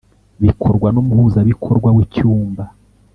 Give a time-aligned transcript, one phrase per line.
[0.43, 2.63] bikorwa n Umuhuzabikorwa w icyumba